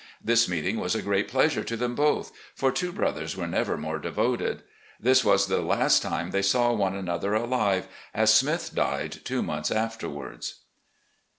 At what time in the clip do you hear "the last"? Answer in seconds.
5.45-6.01